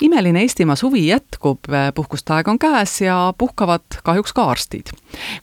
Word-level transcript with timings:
imeline 0.00 0.40
Eestimaa 0.40 0.76
suvi 0.76 1.06
jätkub, 1.06 1.58
puhkuste 1.94 2.32
aeg 2.32 2.48
on 2.48 2.58
käes 2.58 3.00
ja 3.00 3.34
puhkavad 3.38 4.00
kahjuks 4.04 4.32
ka 4.32 4.44
arstid. 4.50 4.92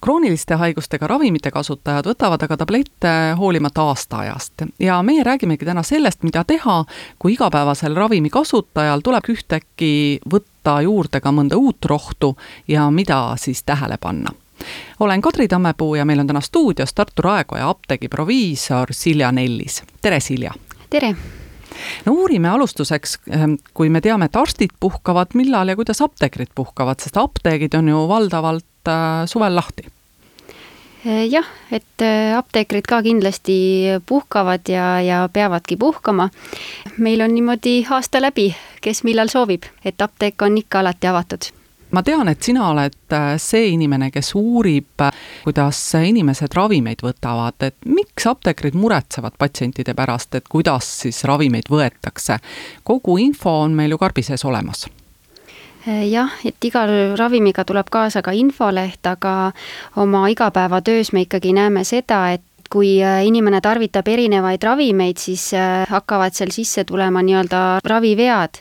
krooniliste 0.02 0.56
haigustega 0.56 1.08
ravimite 1.08 1.52
kasutajad 1.52 2.08
võtavad 2.10 2.44
aga 2.44 2.58
tablette 2.58 3.14
hoolimata 3.38 3.82
aastaajast 3.82 4.66
ja 4.80 5.02
meie 5.04 5.24
räägimegi 5.24 5.66
täna 5.66 5.84
sellest, 5.84 6.24
mida 6.24 6.44
teha, 6.44 6.84
kui 7.20 7.34
igapäevasel 7.34 7.96
ravimi 7.96 8.30
kasutajal 8.30 9.02
tuleb 9.04 9.30
ühtäkki 9.30 10.20
võtta 10.32 10.82
juurde 10.82 11.22
ka 11.22 11.32
mõnda 11.32 11.58
uut 11.58 11.86
rohtu 11.86 12.36
ja 12.68 12.90
mida 12.92 13.36
siis 13.38 13.64
tähele 13.64 13.98
panna 13.98 14.32
olen 15.00 15.22
Kadri 15.22 15.48
Tammepuu 15.48 15.96
ja 15.96 16.06
meil 16.06 16.20
on 16.20 16.28
täna 16.28 16.42
stuudios 16.42 16.94
Tartu 16.94 17.22
Raekoja 17.22 17.70
apteegi 17.70 18.08
proviisor 18.08 18.88
Silja 18.92 19.32
Nellis, 19.32 19.84
tere 20.02 20.20
Silja! 20.20 20.54
tere! 20.90 21.16
No 22.06 22.14
uurime 22.14 22.50
alustuseks, 22.50 23.20
ehm, 23.32 23.58
kui 23.74 23.90
me 23.90 24.02
teame, 24.02 24.30
et 24.30 24.40
arstid 24.40 24.74
puhkavad, 24.80 25.36
millal 25.40 25.70
ja 25.70 25.76
kuidas 25.76 26.02
apteekrid 26.06 26.54
puhkavad, 26.56 27.02
sest 27.04 27.18
apteegid 27.22 27.78
on 27.78 27.92
ju 27.94 28.08
valdavalt 28.10 28.92
äh, 28.92 29.26
suvel 29.26 29.56
lahti 29.56 29.88
äh, 31.06 31.26
jah, 31.30 31.48
et 31.72 32.06
äh, 32.06 32.38
apteekrid 32.38 32.88
ka 32.88 33.02
kindlasti 33.06 33.60
puhkavad 34.06 34.70
ja, 34.70 34.98
ja 35.02 35.22
peavadki 35.34 35.78
puhkama. 35.78 36.30
meil 36.98 37.22
on 37.22 37.36
niimoodi 37.36 37.80
aasta 37.90 38.22
läbi, 38.22 38.50
kes 38.82 39.04
millal 39.04 39.32
soovib, 39.34 39.70
et 39.86 40.02
apteek 40.02 40.42
on 40.42 40.58
ikka 40.58 40.84
alati 40.86 41.14
avatud 41.14 41.52
ma 41.92 42.04
tean, 42.04 42.28
et 42.28 42.44
sina 42.44 42.70
oled 42.72 43.16
äh, 43.16 43.30
see 43.42 43.72
inimene, 43.74 44.10
kes 44.14 44.34
uurib, 44.38 44.90
äh, 45.02 45.24
kuidas 45.46 45.80
inimesed 46.00 46.56
ravimeid 46.58 47.04
võtavad, 47.06 47.58
et 47.64 47.78
miks 47.88 48.28
apteekrid 48.28 48.78
muretsevad 48.78 49.38
patsientide 49.40 49.96
pärast, 49.98 50.36
et 50.36 50.48
kuidas 50.50 50.90
siis 51.04 51.24
ravimeid 51.28 51.72
võetakse. 51.72 52.40
kogu 52.84 53.18
info 53.18 53.62
on 53.64 53.76
meil 53.76 53.96
ju 53.96 53.98
karbi 53.98 54.24
sees 54.24 54.46
olemas 54.46 54.88
äh, 55.88 56.04
jah, 56.10 56.34
et 56.46 56.64
igal 56.64 57.16
ravimiga 57.18 57.64
tuleb 57.66 57.90
kaasa 57.90 58.22
ka 58.22 58.32
infoleht, 58.32 59.06
aga 59.08 59.52
oma 59.96 60.28
igapäevatöös 60.28 61.14
me 61.14 61.28
ikkagi 61.28 61.54
näeme 61.54 61.84
seda, 61.84 62.32
et 62.32 62.47
et 62.68 62.72
kui 62.74 62.98
äh, 63.00 63.24
inimene 63.26 63.62
tarvitab 63.64 64.08
erinevaid 64.12 64.64
ravimeid, 64.64 65.18
siis 65.18 65.54
äh, 65.56 65.86
hakkavad 65.88 66.36
seal 66.36 66.52
sisse 66.52 66.84
tulema 66.84 67.22
nii-öelda 67.24 67.80
ravivead. 67.88 68.60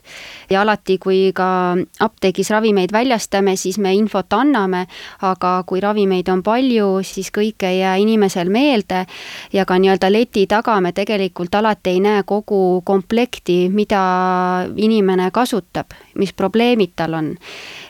ja 0.50 0.60
alati, 0.62 0.98
kui 0.98 1.32
ka 1.34 1.74
apteegis 2.00 2.50
ravimeid 2.50 2.92
väljastame, 2.92 3.56
siis 3.56 3.78
me 3.78 3.94
infot 3.94 4.32
anname, 4.32 4.86
aga 5.22 5.62
kui 5.66 5.80
ravimeid 5.80 6.28
on 6.28 6.42
palju, 6.42 7.02
siis 7.02 7.32
kõik 7.34 7.66
ei 7.66 7.80
jää 7.80 7.96
inimesel 7.98 8.48
meelde 8.48 9.06
ja 9.52 9.64
ka 9.64 9.78
nii-öelda 9.78 10.12
leti 10.12 10.46
taga 10.46 10.80
me 10.80 10.92
tegelikult 10.92 11.54
alati 11.54 11.96
ei 11.96 12.00
näe 12.00 12.22
kogu 12.22 12.82
komplekti, 12.84 13.68
mida 13.68 14.66
inimene 14.76 15.30
kasutab, 15.32 15.96
mis 16.14 16.32
probleemid 16.32 16.94
tal 16.96 17.14
on. 17.14 17.34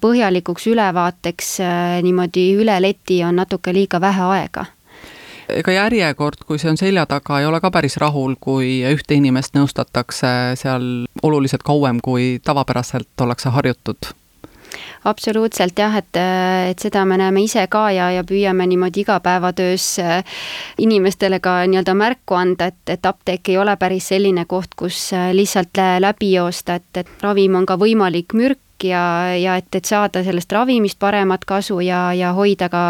põhjalikuks 0.00 0.66
ülevaateks 0.72 1.60
äh, 1.60 2.00
niimoodi 2.02 2.54
üle 2.56 2.80
leti 2.80 3.22
on 3.24 3.36
natuke 3.36 3.72
liiga 3.72 4.00
vähe 4.00 4.22
aega 4.32 4.66
ega 5.48 5.72
järjekord, 5.72 6.44
kui 6.46 6.58
see 6.58 6.70
on 6.72 6.78
selja 6.80 7.06
taga, 7.06 7.40
ei 7.40 7.46
ole 7.46 7.60
ka 7.62 7.70
päris 7.74 7.98
rahul, 8.02 8.36
kui 8.40 8.80
ühte 8.88 9.16
inimest 9.18 9.56
nõustatakse 9.56 10.30
seal 10.58 11.06
oluliselt 11.22 11.66
kauem, 11.66 12.00
kui 12.02 12.36
tavapäraselt 12.44 13.26
ollakse 13.26 13.52
harjutud. 13.54 14.12
Absoluutselt 15.06 15.78
jah, 15.78 15.94
et, 15.94 16.18
et 16.18 16.82
seda 16.82 17.04
me 17.06 17.14
näeme 17.20 17.44
ise 17.44 17.62
ka 17.70 17.84
ja, 17.94 18.08
ja 18.10 18.24
püüame 18.26 18.66
niimoodi 18.66 19.04
igapäevatöös 19.04 19.84
äh, 20.02 20.40
inimestele 20.82 21.38
ka 21.40 21.60
nii-öelda 21.70 21.94
märku 21.94 22.34
anda, 22.34 22.72
et, 22.72 22.82
et 22.90 23.06
apteek 23.06 23.52
ei 23.52 23.58
ole 23.62 23.76
päris 23.78 24.10
selline 24.10 24.44
koht, 24.50 24.74
kus 24.76 24.98
äh, 25.14 25.30
lihtsalt 25.36 25.78
läbi 26.02 26.32
joosta, 26.34 26.80
et, 26.80 26.90
et 27.04 27.22
ravim 27.22 27.54
on 27.54 27.68
ka 27.70 27.78
võimalik 27.78 28.34
mürk, 28.34 28.60
ja, 28.84 29.36
ja 29.36 29.56
et, 29.56 29.68
et 29.74 29.84
saada 29.84 30.22
sellest 30.24 30.52
ravimist 30.52 30.98
paremat 30.98 31.44
kasu 31.44 31.80
ja, 31.80 32.12
ja 32.12 32.32
hoida 32.36 32.68
ka 32.68 32.82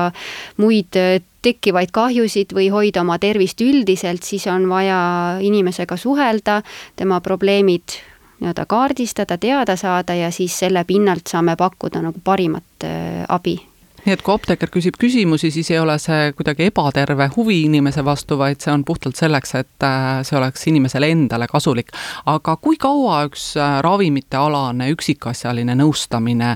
muid 0.57 0.99
tekkivaid 1.47 1.93
kahjusid 1.95 2.55
või 2.57 2.69
hoida 2.75 3.05
oma 3.05 3.19
tervist 3.23 3.61
üldiselt, 3.63 4.27
siis 4.27 4.47
on 4.51 4.69
vaja 4.69 4.99
inimesega 5.45 5.97
suhelda, 5.97 6.63
tema 6.97 7.21
probleemid 7.21 8.01
nii-öelda 8.41 8.67
kaardistada, 8.69 9.39
teada 9.39 9.77
saada 9.77 10.15
ja 10.15 10.31
siis 10.31 10.59
selle 10.59 10.85
pinnalt 10.85 11.31
saame 11.31 11.57
pakkuda 11.57 12.03
nagu 12.05 12.21
parimat 12.25 12.85
äh, 12.85 13.25
abi 13.29 13.57
nii 14.07 14.15
et 14.15 14.23
kui 14.23 14.35
apteeker 14.37 14.71
küsib 14.71 14.97
küsimusi, 15.01 15.51
siis 15.51 15.71
ei 15.73 15.81
ole 15.83 15.97
see 16.03 16.31
kuidagi 16.39 16.69
ebaterve 16.71 17.27
huvi 17.35 17.63
inimese 17.67 18.05
vastu, 18.07 18.39
vaid 18.39 18.63
see 18.63 18.73
on 18.73 18.85
puhtalt 18.87 19.19
selleks, 19.19 19.55
et 19.59 19.87
äh, 19.87 20.21
see 20.27 20.39
oleks 20.39 20.67
inimesele 20.71 21.11
endale 21.11 21.49
kasulik. 21.51 21.91
aga 22.27 22.57
kui 22.63 22.79
kaua 22.79 23.25
üks 23.27 23.55
äh, 23.59 23.81
ravimitealane 23.83 24.91
üksikasjaline 24.95 25.75
nõustamine 25.83 26.55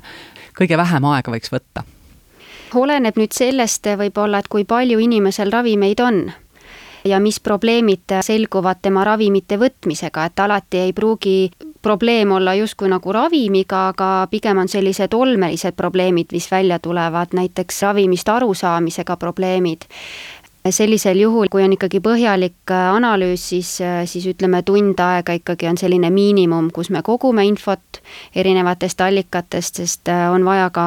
kõige 0.58 0.78
vähem 0.78 1.08
aega 1.10 1.34
võiks 1.34 1.50
võtta? 1.52 1.84
oleneb 2.74 3.18
nüüd 3.18 3.34
sellest 3.34 3.88
võib-olla, 3.98 4.38
et 4.38 4.48
kui 4.48 4.64
palju 4.64 5.00
inimesel 5.02 5.50
ravimeid 5.50 6.00
on 6.06 6.22
ja 7.04 7.18
mis 7.20 7.40
probleemid 7.40 8.14
selguvad 8.22 8.78
tema 8.82 9.04
ravimite 9.04 9.58
võtmisega, 9.58 10.28
et 10.30 10.40
alati 10.40 10.84
ei 10.84 10.92
pruugi 10.92 11.50
probleem 11.82 12.32
olla 12.32 12.54
justkui 12.54 12.88
nagu 12.88 13.12
ravimiga, 13.12 13.88
aga 13.88 14.26
pigem 14.30 14.58
on 14.58 14.68
sellised 14.68 15.14
olmelised 15.14 15.76
probleemid, 15.76 16.32
mis 16.32 16.50
välja 16.50 16.78
tulevad, 16.78 17.32
näiteks 17.32 17.82
ravimist 17.82 18.28
arusaamisega 18.28 19.16
probleemid. 19.16 19.88
Sellisel 20.70 21.16
juhul, 21.16 21.48
kui 21.48 21.62
on 21.64 21.72
ikkagi 21.72 22.02
põhjalik 22.04 22.68
analüüs, 22.68 23.46
siis, 23.48 23.70
siis 24.04 24.26
ütleme, 24.28 24.60
tund 24.62 25.00
aega 25.00 25.32
ikkagi 25.38 25.70
on 25.70 25.80
selline 25.80 26.10
miinimum, 26.12 26.68
kus 26.70 26.90
me 26.92 27.00
kogume 27.02 27.46
infot 27.48 28.02
erinevatest 28.36 29.00
allikatest, 29.00 29.80
sest 29.80 30.12
on 30.12 30.44
vaja 30.44 30.68
ka 30.70 30.84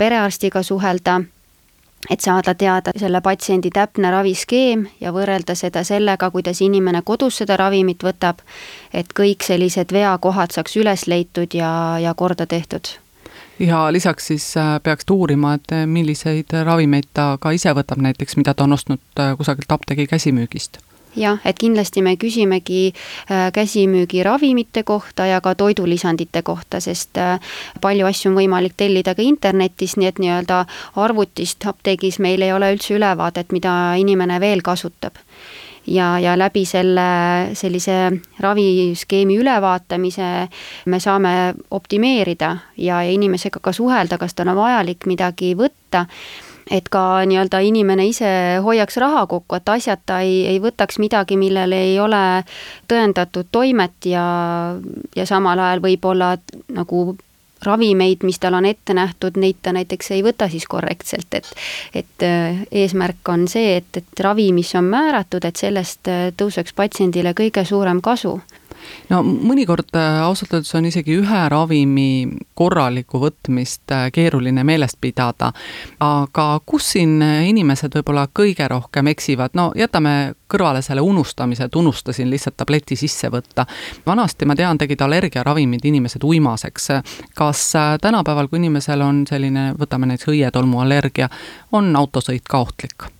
perearstiga 0.00 0.62
suhelda 0.64 1.20
et 2.10 2.20
saada 2.20 2.54
teada 2.54 2.92
selle 2.96 3.20
patsiendi 3.20 3.70
täpne 3.74 4.10
raviskeem 4.10 4.86
ja 5.00 5.12
võrrelda 5.12 5.54
seda 5.58 5.84
sellega, 5.84 6.30
kuidas 6.30 6.60
inimene 6.64 7.02
kodus 7.04 7.40
seda 7.42 7.56
ravimit 7.60 8.04
võtab, 8.04 8.42
et 8.92 9.12
kõik 9.16 9.46
sellised 9.46 9.92
veakohad 9.92 10.54
saaks 10.54 10.76
üles 10.76 11.06
leitud 11.06 11.54
ja, 11.54 11.98
ja 12.02 12.14
korda 12.14 12.46
tehtud. 12.46 12.96
Ja 13.58 13.86
lisaks 13.92 14.26
siis 14.26 14.48
äh, 14.58 14.76
peaks 14.82 15.06
ta 15.06 15.14
uurima, 15.14 15.54
et 15.54 15.76
milliseid 15.86 16.50
ravimeid 16.66 17.06
ta 17.14 17.36
ka 17.40 17.52
ise 17.54 17.70
võtab, 17.76 18.02
näiteks 18.02 18.36
mida 18.36 18.54
ta 18.54 18.66
on 18.66 18.74
ostnud 18.74 19.20
äh, 19.20 19.36
kusagilt 19.38 19.72
apteegi 19.72 20.08
käsimüügist 20.10 20.80
jah, 21.16 21.38
et 21.44 21.58
kindlasti 21.58 22.02
me 22.02 22.16
küsimegi 22.20 22.92
äh, 22.92 23.48
käsimüügi 23.54 24.22
ravimite 24.26 24.82
kohta 24.82 25.26
ja 25.26 25.40
ka 25.40 25.54
toidulisandite 25.54 26.42
kohta, 26.42 26.80
sest 26.80 27.18
äh, 27.18 27.40
palju 27.80 28.06
asju 28.06 28.32
on 28.32 28.38
võimalik 28.38 28.76
tellida 28.76 29.14
ka 29.14 29.22
internetis, 29.22 29.96
nii 29.96 30.10
et 30.10 30.22
nii-öelda 30.22 30.64
arvutist 31.00 31.66
apteegis 31.66 32.20
meil 32.22 32.42
ei 32.42 32.52
ole 32.52 32.72
üldse 32.74 32.96
ülevaadet, 32.96 33.52
mida 33.52 33.94
inimene 34.00 34.40
veel 34.40 34.64
kasutab. 34.64 35.20
Ja, 35.86 36.14
ja 36.18 36.32
läbi 36.38 36.62
selle 36.64 37.50
sellise 37.52 38.08
raviskeemi 38.40 39.36
ülevaatamise 39.36 40.28
me 40.88 41.00
saame 41.00 41.52
optimeerida 41.76 42.54
ja, 42.76 43.02
ja 43.04 43.12
inimesega 43.12 43.60
ka 43.60 43.72
suhelda, 43.76 44.16
kas 44.18 44.32
tal 44.32 44.48
on 44.48 44.56
vajalik 44.62 45.04
midagi 45.04 45.52
võtta 45.58 46.06
et 46.70 46.88
ka 46.88 47.24
nii-öelda 47.28 47.60
inimene 47.64 48.06
ise 48.08 48.30
hoiaks 48.64 48.96
raha 49.02 49.26
kokku, 49.26 49.58
et 49.58 49.68
asjata 49.68 50.20
ei, 50.24 50.44
ei 50.48 50.60
võtaks 50.62 50.98
midagi, 51.02 51.36
millel 51.36 51.72
ei 51.76 51.98
ole 52.00 52.22
tõendatud 52.88 53.50
toimet 53.52 54.08
ja, 54.08 54.24
ja 55.16 55.26
samal 55.28 55.60
ajal 55.60 55.84
võib-olla 55.84 56.34
nagu 56.72 57.06
ravimeid, 57.64 58.24
mis 58.24 58.38
tal 58.40 58.54
on 58.58 58.66
ette 58.68 58.94
nähtud, 58.94 59.38
neid 59.40 59.60
ta 59.62 59.72
näiteks 59.72 60.10
ei 60.16 60.24
võta 60.24 60.48
siis 60.52 60.66
korrektselt, 60.68 61.34
et 61.34 61.48
et 61.94 62.26
äh, 62.26 62.64
eesmärk 62.72 63.28
on 63.28 63.48
see, 63.48 63.76
et, 63.80 63.96
et 63.96 64.20
ravi, 64.20 64.50
mis 64.52 64.74
on 64.74 64.88
määratud, 64.90 65.44
et 65.44 65.56
sellest 65.56 66.10
äh, 66.12 66.26
tõuseks 66.36 66.76
patsiendile 66.76 67.34
kõige 67.36 67.64
suurem 67.64 68.02
kasu 68.04 68.38
no 69.10 69.22
mõnikord 69.22 69.94
äh, 69.96 70.20
ausalt 70.24 70.54
öeldes 70.54 70.74
on 70.74 70.88
isegi 70.90 71.18
ühe 71.20 71.42
ravimi 71.48 72.28
korralikku 72.54 73.20
võtmist 73.22 73.92
äh, 73.92 74.08
keeruline 74.14 74.64
meelest 74.64 75.00
pidada. 75.00 75.52
aga 76.00 76.60
kus 76.66 76.92
siin 76.94 77.22
inimesed 77.22 77.94
võib-olla 77.94 78.26
kõige 78.32 78.68
rohkem 78.68 79.12
eksivad, 79.14 79.54
no 79.54 79.72
jätame 79.76 80.34
kõrvale 80.54 80.82
selle 80.82 81.02
unustamise, 81.02 81.66
et 81.66 81.76
unustasin 81.76 82.30
lihtsalt 82.30 82.56
tableti 82.56 82.96
sisse 82.96 83.30
võtta. 83.30 83.66
vanasti 84.06 84.46
ma 84.46 84.56
tean, 84.56 84.78
tegid 84.78 85.00
allergiaravimid 85.00 85.84
inimesed 85.84 86.24
uimaseks. 86.24 86.88
kas 87.34 87.66
äh, 87.76 87.96
tänapäeval, 88.00 88.48
kui 88.48 88.62
inimesel 88.62 89.00
on 89.00 89.24
selline, 89.26 89.72
võtame 89.80 90.06
näiteks 90.10 90.30
õietolmuallergia, 90.34 91.28
on 91.72 91.96
autosõit 91.96 92.48
ka 92.48 92.64
ohtlik? 92.66 93.10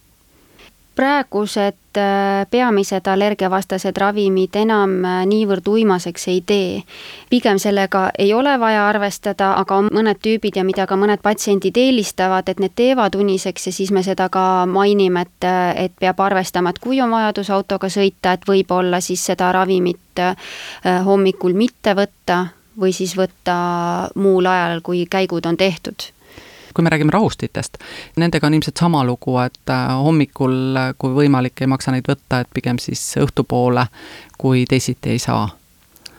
Praegused 0.95 1.99
äh, 1.99 2.47
peamised 2.51 3.07
allergiavastased 3.07 3.97
ravimid 3.99 4.57
enam 4.57 4.97
äh, 5.05 5.21
niivõrd 5.27 5.69
uimaseks 5.69 6.29
ei 6.33 6.41
tee. 6.47 6.83
pigem 7.31 7.59
sellega 7.59 8.11
ei 8.19 8.35
ole 8.35 8.55
vaja 8.61 8.89
arvestada, 8.89 9.53
aga 9.59 9.77
on 9.83 9.91
mõned 9.93 10.21
tüübid 10.23 10.57
ja 10.57 10.65
mida 10.65 10.87
ka 10.87 10.97
mõned 10.97 11.23
patsiendid 11.23 11.77
eelistavad, 11.77 12.49
et 12.49 12.63
need 12.63 12.75
teevad 12.77 13.15
uniseks 13.15 13.67
ja 13.67 13.73
siis 13.73 13.93
me 13.93 14.03
seda 14.03 14.29
ka 14.29 14.67
mainime, 14.67 15.27
et, 15.27 15.45
äh, 15.45 15.85
et 15.85 15.93
peab 16.01 16.21
arvestama, 16.21 16.71
et 16.71 16.79
kui 16.79 17.01
on 17.01 17.11
vajadus 17.11 17.51
autoga 17.51 17.91
sõita, 17.91 18.35
et 18.35 18.47
võib-olla 18.49 19.01
siis 19.01 19.25
seda 19.25 19.53
ravimit 19.53 20.01
hommikul 21.05 21.57
mitte 21.59 21.91
võtta 21.99 22.45
või 22.79 22.93
siis 22.95 23.17
võtta 23.19 23.55
muul 24.15 24.47
ajal, 24.47 24.81
kui 24.83 25.07
käigud 25.11 25.47
on 25.47 25.57
tehtud 25.57 26.15
kui 26.75 26.85
me 26.85 26.91
räägime 26.91 27.15
rahustitest, 27.15 27.79
nendega 28.17 28.47
on 28.47 28.55
ilmselt 28.55 28.81
sama 28.81 29.05
lugu, 29.05 29.37
et 29.39 29.71
äh, 29.71 29.93
hommikul, 30.07 30.57
kui 30.99 31.15
võimalik, 31.15 31.61
ei 31.61 31.71
maksa 31.71 31.95
neid 31.95 32.09
võtta, 32.11 32.43
et 32.43 32.51
pigem 32.55 32.81
siis 32.83 33.03
õhtupoole, 33.21 33.87
kui 34.39 34.67
teisiti 34.69 35.15
ei 35.15 35.23
saa. 35.23 35.49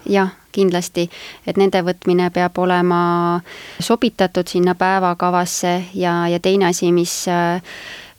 jah, 0.10 0.32
kindlasti, 0.52 1.10
et 1.48 1.58
nende 1.58 1.82
võtmine 1.84 2.30
peab 2.32 2.58
olema 2.62 3.42
sobitatud 3.80 4.48
sinna 4.48 4.76
päevakavasse 4.76 5.76
ja, 5.94 6.28
ja 6.30 6.40
teine 6.40 6.70
asi, 6.70 6.92
mis 6.96 7.24
äh, 7.28 7.62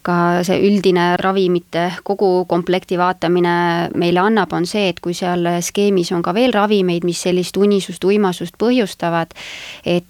ka 0.06 0.16
see 0.46 0.60
üldine 0.68 1.14
ravimite 1.20 1.88
kogu 2.06 2.44
komplekti 2.48 2.98
vaatamine 2.98 3.54
meile 3.98 4.22
annab, 4.22 4.52
on 4.54 4.66
see, 4.68 4.90
et 4.92 5.00
kui 5.02 5.16
seal 5.18 5.48
skeemis 5.64 6.12
on 6.14 6.22
ka 6.26 6.34
veel 6.36 6.54
ravimeid, 6.54 7.06
mis 7.06 7.22
sellist 7.26 7.58
unisust, 7.58 8.04
uimasust 8.06 8.58
põhjustavad, 8.60 9.34
et 9.84 10.06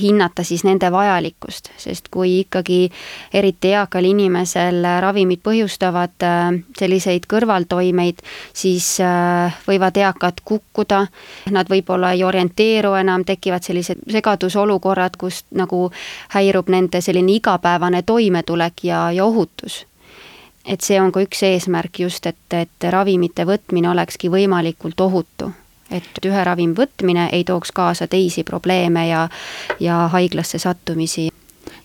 hinnata 0.00 0.44
siis 0.44 0.64
nende 0.64 0.90
vajalikkust, 0.92 1.70
sest 1.78 2.08
kui 2.10 2.40
ikkagi 2.40 2.90
eriti 3.34 3.72
eakal 3.72 4.04
inimesel 4.04 4.82
ravimid 5.00 5.42
põhjustavad 5.44 6.26
äh, 6.26 6.40
selliseid 6.78 7.28
kõrvaltoimeid, 7.30 8.22
siis 8.54 8.88
äh, 9.00 9.54
võivad 9.68 9.96
eakad 10.00 10.42
kukkuda, 10.44 11.06
nad 11.50 11.70
võib-olla 11.70 12.12
ei 12.16 12.24
orienteeru 12.24 12.94
enam, 12.98 13.24
tekivad 13.24 13.62
sellised 13.62 14.04
segadusolukorrad, 14.10 15.16
kus 15.20 15.44
nagu 15.50 15.90
häirub 16.36 16.68
nende 16.72 17.00
selline 17.00 17.38
igapäevane 17.38 18.02
toimetulek 18.02 18.84
ja, 18.84 19.10
ja 19.12 19.24
ohutus. 19.24 19.84
Et 20.66 20.80
see 20.80 21.00
on 21.02 21.10
ka 21.10 21.24
üks 21.24 21.42
eesmärk 21.42 22.04
just, 22.04 22.26
et, 22.26 22.54
et 22.54 22.90
ravimite 22.90 23.46
võtmine 23.48 23.90
olekski 23.90 24.30
võimalikult 24.30 25.00
ohutu 25.02 25.50
et 25.92 26.24
ühe 26.26 26.44
ravimi 26.44 26.74
võtmine 26.78 27.28
ei 27.32 27.44
tooks 27.44 27.72
kaasa 27.72 28.08
teisi 28.08 28.44
probleeme 28.44 29.06
ja, 29.08 29.28
ja 29.80 30.08
haiglasse 30.12 30.58
sattumisi 30.58 31.28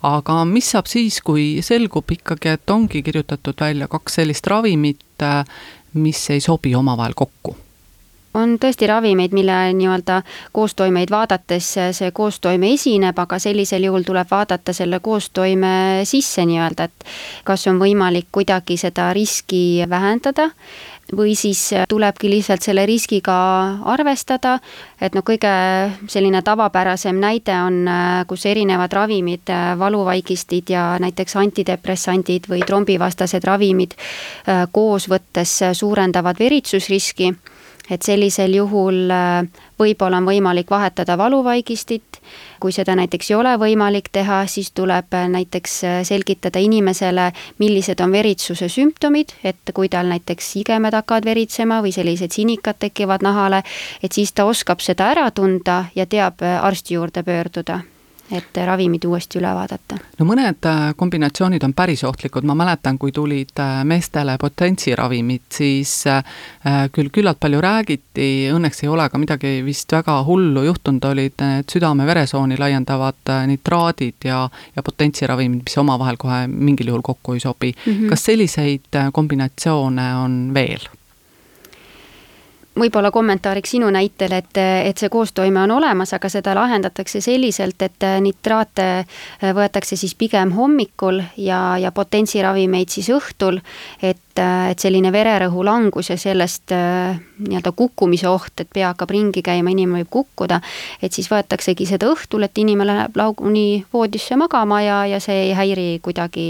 aga 0.07 0.41
mis 0.45 0.71
saab 0.73 0.89
siis, 0.89 1.21
kui 1.25 1.61
selgub 1.65 2.11
ikkagi, 2.11 2.55
et 2.55 2.69
ongi 2.73 3.03
kirjutatud 3.05 3.57
välja 3.59 3.87
kaks 3.91 4.19
sellist 4.21 4.47
ravimit, 4.47 5.25
mis 5.97 6.29
ei 6.33 6.43
sobi 6.43 6.75
omavahel 6.75 7.17
kokku? 7.17 7.57
on 8.37 8.57
tõesti 8.61 8.85
ravimeid, 8.85 9.33
mille 9.33 9.55
nii-öelda 9.73 10.19
koostoimeid 10.53 11.09
vaadates 11.09 11.69
see 11.97 12.11
koostoime 12.13 12.69
esineb, 12.75 13.17
aga 13.17 13.39
sellisel 13.41 13.87
juhul 13.87 14.05
tuleb 14.05 14.29
vaadata 14.29 14.75
selle 14.77 14.99
koostoime 15.03 16.03
sisse 16.05 16.45
nii-öelda, 16.45 16.85
et 16.85 17.07
kas 17.47 17.65
on 17.71 17.81
võimalik 17.81 18.29
kuidagi 18.31 18.77
seda 18.77 19.09
riski 19.17 19.81
vähendada 19.89 20.51
või 21.15 21.35
siis 21.39 21.61
tulebki 21.89 22.29
lihtsalt 22.29 22.65
selle 22.65 22.85
riskiga 22.85 23.35
arvestada, 23.87 24.57
et 25.01 25.15
no 25.15 25.23
kõige 25.25 25.51
selline 26.11 26.41
tavapärasem 26.43 27.19
näide 27.19 27.55
on, 27.63 27.83
kus 28.27 28.45
erinevad 28.45 28.93
ravimid, 28.93 29.51
valuvaigistid 29.79 30.73
ja 30.73 30.87
näiteks 30.99 31.37
antidepressandid 31.39 32.49
või 32.51 32.63
trombivastased 32.67 33.43
ravimid 33.47 33.95
koos 34.71 35.07
võttes 35.11 35.59
suurendavad 35.79 36.39
veritsusriski 36.39 37.31
et 37.89 38.01
sellisel 38.01 38.53
juhul 38.57 39.11
äh, 39.11 39.47
võib-olla 39.79 40.19
on 40.21 40.27
võimalik 40.27 40.69
vahetada 40.71 41.17
valuvaigistit, 41.17 42.21
kui 42.59 42.75
seda 42.75 42.95
näiteks 42.99 43.31
ei 43.31 43.37
ole 43.37 43.55
võimalik 43.59 44.09
teha, 44.11 44.43
siis 44.51 44.71
tuleb 44.75 45.13
äh, 45.17 45.27
näiteks 45.31 45.77
äh, 45.87 45.97
selgitada 46.07 46.59
inimesele, 46.63 47.31
millised 47.63 48.01
on 48.03 48.15
veritsuse 48.15 48.69
sümptomid, 48.71 49.35
et 49.43 49.73
kui 49.73 49.89
tal 49.89 50.09
näiteks 50.11 50.53
sigemed 50.57 50.97
hakkavad 50.97 51.27
veritsema 51.27 51.81
või 51.85 51.95
sellised 51.95 52.35
sinikad 52.35 52.79
tekivad 52.79 53.25
nahale, 53.25 53.63
et 54.03 54.11
siis 54.11 54.33
ta 54.33 54.45
oskab 54.45 54.83
seda 54.83 55.11
ära 55.15 55.29
tunda 55.31 55.85
ja 55.95 56.05
teab 56.05 56.43
arsti 56.43 56.99
juurde 56.99 57.23
pöörduda 57.23 57.81
et 58.31 58.57
ravimid 58.65 59.05
uuesti 59.07 59.39
üle 59.39 59.51
vaadata. 59.55 59.97
no 60.19 60.25
mõned 60.27 60.67
äh, 60.67 60.81
kombinatsioonid 60.99 61.63
on 61.63 61.73
päris 61.77 62.03
ohtlikud, 62.07 62.45
ma 62.47 62.55
mäletan, 62.57 62.97
kui 62.99 63.13
tulid 63.15 63.55
äh, 63.63 63.81
meestele 63.87 64.37
potentsiravimid, 64.41 65.45
siis 65.53 65.93
äh, 66.11 66.23
küll 66.93 67.11
küllalt 67.13 67.39
palju 67.39 67.61
räägiti, 67.63 68.29
õnneks 68.53 68.83
ei 68.83 68.91
ole 68.91 69.07
ka 69.09 69.21
midagi 69.21 69.61
vist 69.65 69.91
väga 69.93 70.19
hullu 70.27 70.65
juhtunud, 70.67 71.07
olid 71.11 71.39
need 71.43 71.71
südame-veresooni 71.71 72.59
laiendavad 72.59 73.33
nitraadid 73.47 74.27
ja, 74.27 74.43
ja 74.75 74.83
potentsiravimid, 74.83 75.63
mis 75.67 75.79
omavahel 75.79 76.19
kohe 76.19 76.43
mingil 76.47 76.91
juhul 76.91 77.05
kokku 77.05 77.37
ei 77.37 77.43
sobi 77.43 77.73
mm. 77.73 77.93
-hmm. 77.93 78.09
kas 78.09 78.25
selliseid 78.25 79.01
kombinatsioone 79.13 80.15
on 80.15 80.39
veel? 80.53 80.87
Võib-olla 82.79 83.11
kommentaariks 83.11 83.73
sinu 83.75 83.89
näitel, 83.93 84.33
et, 84.37 84.57
et 84.57 84.97
see 84.97 85.09
koostoime 85.11 85.61
on 85.63 85.73
olemas, 85.77 86.13
aga 86.15 86.29
seda 86.31 86.53
lahendatakse 86.57 87.21
selliselt, 87.23 87.81
et 87.81 88.05
nitraate 88.23 88.87
võetakse 89.57 89.97
siis 89.99 90.15
pigem 90.17 90.53
hommikul 90.57 91.21
ja, 91.41 91.77
ja 91.81 91.91
potentsiravimeid 91.95 92.93
siis 92.93 93.09
õhtul, 93.13 93.59
et, 94.01 94.21
et 94.37 94.79
selline 94.79 95.11
vererõhu 95.13 95.65
langus 95.65 96.11
ja 96.13 96.19
sellest 96.21 96.73
nii-öelda 96.73 97.73
kukkumise 97.77 98.29
oht, 98.29 98.53
et 98.61 98.71
pea 98.73 98.93
hakkab 98.93 99.11
ringi 99.15 99.43
käima, 99.45 99.73
inimene 99.73 100.03
võib 100.03 100.13
kukkuda, 100.19 100.61
et 101.01 101.13
siis 101.13 101.29
võetaksegi 101.31 101.89
seda 101.89 102.11
õhtul, 102.13 102.47
et 102.47 102.63
inimene 102.63 103.01
läheb 103.01 103.19
lauguni 103.19 103.67
voodisse 103.93 104.37
magama 104.39 104.81
ja, 104.85 105.03
ja 105.09 105.21
see 105.23 105.49
ei 105.49 105.53
häiri 105.57 105.89
kuidagi 106.05 106.49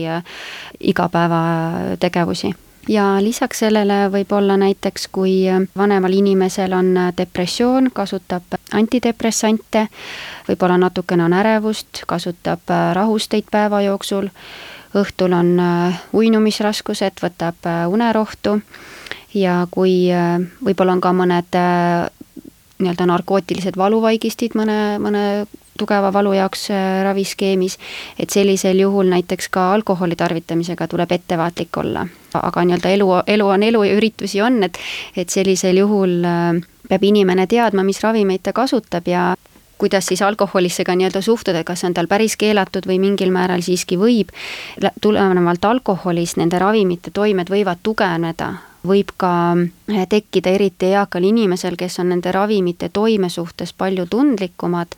igapäevategevusi 0.94 2.56
ja 2.90 3.18
lisaks 3.24 3.60
sellele 3.66 4.08
võib 4.12 4.32
olla 4.32 4.58
näiteks, 4.58 5.08
kui 5.12 5.46
vanemal 5.78 6.14
inimesel 6.14 6.74
on 6.74 6.94
depressioon, 7.18 7.92
kasutab 7.94 8.58
antidepressante, 8.74 9.88
võib-olla 10.48 10.78
natukene 10.78 11.26
on 11.28 11.36
ärevust, 11.38 12.04
kasutab 12.08 12.72
rahusteid 12.94 13.50
päeva 13.52 13.82
jooksul, 13.86 14.30
õhtul 14.98 15.36
on 15.36 15.56
uinumisraskused, 16.14 17.20
võtab 17.24 17.68
unerohtu 17.92 18.60
ja 19.34 19.66
kui 19.72 20.08
võib-olla 20.64 20.98
on 20.98 21.04
ka 21.04 21.14
mõned 21.14 21.60
nii-öelda 22.78 23.08
narkootilised 23.10 23.78
valuvaigistid 23.78 24.56
mõne, 24.58 24.98
mõne 25.02 25.24
tugeva 25.78 26.12
valu 26.14 26.34
jaoks 26.38 26.68
raviskeemis, 27.04 27.78
et 28.20 28.30
sellisel 28.30 28.80
juhul 28.80 29.10
näiteks 29.14 29.50
ka 29.50 29.72
alkoholi 29.74 30.16
tarvitamisega 30.16 30.88
tuleb 30.88 31.12
ettevaatlik 31.12 31.78
olla. 31.78 32.08
Aga 32.38 32.64
nii-öelda 32.64 32.90
elu, 32.94 33.08
elu 33.28 33.48
on 33.48 33.64
elu 33.64 33.84
ja 33.84 33.98
üritusi 33.98 34.42
on, 34.42 34.64
et 34.64 34.78
et 35.18 35.30
sellisel 35.30 35.78
juhul 35.78 36.24
äh, 36.26 36.62
peab 36.90 37.04
inimene 37.04 37.48
teadma, 37.48 37.84
mis 37.84 38.02
ravimeid 38.04 38.44
ta 38.44 38.54
kasutab 38.54 39.08
ja 39.08 39.34
kuidas 39.78 40.06
siis 40.06 40.22
alkoholisse 40.22 40.84
ka 40.84 40.96
nii-öelda 40.96 41.22
suhtuda, 41.22 41.64
kas 41.64 41.82
see 41.82 41.92
on 41.92 41.98
tal 41.98 42.10
päris 42.10 42.38
keelatud 42.38 42.88
või 42.90 42.98
mingil 43.02 43.32
määral 43.32 43.62
siiski 43.62 43.98
võib, 44.02 44.34
tulenevalt 45.02 45.66
alkoholist 45.66 46.40
nende 46.42 46.60
ravimite 46.60 47.14
toimed 47.14 47.52
võivad 47.54 47.84
tugevneda 47.84 48.54
võib 48.88 49.12
ka 49.20 49.32
eh, 49.58 50.06
tekkida 50.10 50.52
eriti 50.56 50.92
eakal 50.92 51.26
inimesel, 51.28 51.78
kes 51.80 52.00
on 52.02 52.12
nende 52.14 52.32
ravimite 52.32 52.90
toime 52.94 53.30
suhtes 53.30 53.74
palju 53.74 54.08
tundlikumad, 54.10 54.96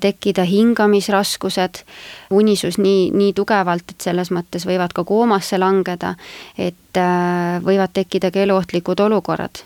tekkida 0.00 0.44
hingamisraskused, 0.48 1.82
unisus 2.30 2.78
nii, 2.78 3.10
nii 3.14 3.32
tugevalt, 3.36 3.94
et 3.94 4.08
selles 4.08 4.32
mõttes 4.34 4.66
võivad 4.68 4.96
ka 4.96 5.04
koomasse 5.04 5.58
langeda, 5.58 6.14
et 6.58 7.00
eh, 7.00 7.58
võivad 7.64 7.94
tekkida 7.94 8.30
ka 8.30 8.44
eluohtlikud 8.46 9.00
olukorrad. 9.00 9.64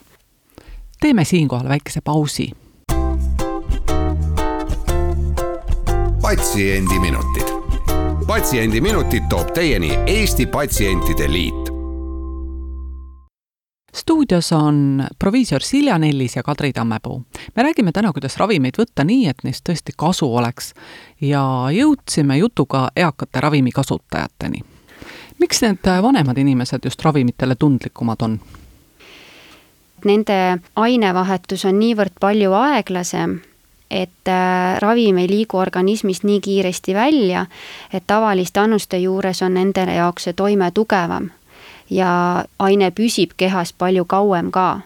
teeme 1.01 1.25
siinkohal 1.25 1.69
väikese 1.69 2.01
pausi. 2.01 2.53
patsiendiminutid 6.23 7.51
patsiendiminutid 8.31 9.23
toob 9.29 9.49
teieni 9.55 9.91
Eesti 10.07 10.47
Patsientide 10.47 11.33
Liit 11.33 11.60
stuudios 13.95 14.53
on 14.53 15.07
proviisor 15.19 15.63
Silja 15.63 15.99
Nellis 15.99 16.37
ja 16.37 16.43
Kadri 16.43 16.73
Tammepuu. 16.73 17.23
me 17.57 17.63
räägime 17.63 17.93
täna, 17.93 18.13
kuidas 18.13 18.37
ravimeid 18.37 18.75
võtta 18.79 19.05
nii, 19.05 19.27
et 19.29 19.45
neist 19.45 19.69
tõesti 19.69 19.93
kasu 19.97 20.35
oleks 20.37 20.75
ja 21.21 21.43
jõudsime 21.73 22.37
jutuga 22.37 22.89
eakate 22.97 23.41
ravimikasutajateni. 23.41 24.65
miks 25.39 25.63
need 25.63 26.03
vanemad 26.03 26.39
inimesed 26.39 26.81
just 26.85 27.03
ravimitele 27.03 27.55
tundlikumad 27.55 28.23
on? 28.23 28.41
Nende 30.05 30.59
ainevahetus 30.77 31.65
on 31.65 31.79
niivõrd 31.79 32.13
palju 32.21 32.53
aeglasem, 32.53 33.41
et 33.91 34.29
äh, 34.29 34.79
ravim 34.79 35.19
ei 35.19 35.29
liigu 35.29 35.57
organismist 35.57 36.25
nii 36.25 36.41
kiiresti 36.41 36.95
välja, 36.95 37.47
et 37.93 38.07
tavaliste 38.07 38.61
annuste 38.61 38.99
juures 38.99 39.43
on 39.43 39.55
nende 39.55 39.85
jaoks 39.95 40.25
see 40.25 40.33
toime 40.33 40.71
tugevam 40.71 41.31
ja 41.91 42.45
aine 42.59 42.91
püsib 42.91 43.35
kehas 43.37 43.73
palju 43.73 44.05
kauem 44.05 44.51
ka. 44.51 44.81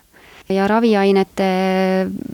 Ja 0.49 0.67
raviainete 0.69 1.45